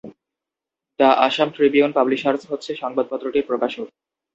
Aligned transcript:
The 0.99 1.09
Assam 1.27 1.49
tribune 1.55 1.91
publishers 1.97 2.41
হচ্ছে 2.51 2.71
সংবাদপত্রটির 2.75 3.47
প্রকাশক। 3.47 3.87